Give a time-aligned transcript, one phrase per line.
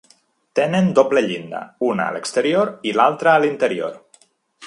[0.59, 3.95] Tenen doble llinda, una a l'exterior i l'altra a l'interior.